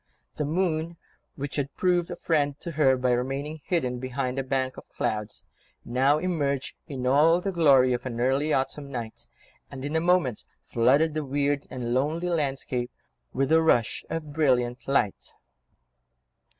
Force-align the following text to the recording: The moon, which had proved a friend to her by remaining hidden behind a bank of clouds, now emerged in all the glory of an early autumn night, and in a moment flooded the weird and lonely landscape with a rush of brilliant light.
The 0.37 0.45
moon, 0.45 0.97
which 1.35 1.57
had 1.57 1.75
proved 1.75 2.09
a 2.09 2.15
friend 2.15 2.59
to 2.61 2.71
her 2.71 2.97
by 2.97 3.11
remaining 3.11 3.61
hidden 3.63 3.99
behind 3.99 4.39
a 4.39 4.43
bank 4.43 4.75
of 4.77 4.89
clouds, 4.89 5.43
now 5.85 6.17
emerged 6.17 6.75
in 6.87 7.05
all 7.05 7.39
the 7.39 7.51
glory 7.51 7.93
of 7.93 8.03
an 8.07 8.19
early 8.19 8.51
autumn 8.51 8.89
night, 8.91 9.27
and 9.69 9.85
in 9.85 9.95
a 9.95 10.01
moment 10.01 10.43
flooded 10.65 11.13
the 11.13 11.23
weird 11.23 11.67
and 11.69 11.93
lonely 11.93 12.29
landscape 12.29 12.89
with 13.31 13.51
a 13.51 13.61
rush 13.61 14.03
of 14.09 14.33
brilliant 14.33 14.87
light. 14.87 15.33